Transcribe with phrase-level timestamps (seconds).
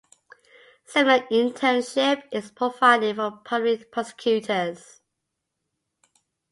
[0.83, 4.99] Similar internship is provided for public prosecutors.